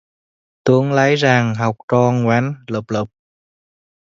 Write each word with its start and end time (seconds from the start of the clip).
Tương 0.63 0.91
lai 0.93 1.15
rạng, 1.17 1.55
học 1.55 1.75
trò 1.87 2.11
ngoan 2.23 2.53
lớp 2.67 2.81
lớp.. 2.87 3.05